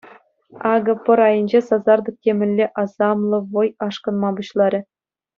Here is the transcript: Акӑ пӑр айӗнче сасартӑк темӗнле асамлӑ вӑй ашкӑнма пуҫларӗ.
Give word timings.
Акӑ 0.73 0.93
пӑр 1.03 1.19
айӗнче 1.27 1.59
сасартӑк 1.67 2.15
темӗнле 2.23 2.65
асамлӑ 2.83 3.39
вӑй 3.53 3.69
ашкӑнма 3.87 4.29
пуҫларӗ. 4.39 4.81